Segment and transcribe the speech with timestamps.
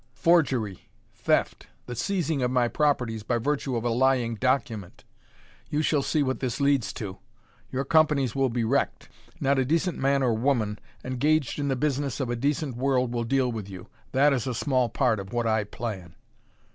[0.15, 0.89] "Forgery!
[1.13, 1.67] Theft!
[1.85, 5.03] The seizing of my properties by virtue of a lying document!
[5.69, 7.19] You shall see what this leads to.
[7.71, 9.09] Your companies will be wrecked;
[9.39, 13.25] not a decent man or woman engaged in the business of a decent world will
[13.25, 16.15] deal with you: that is a small part of what I plan."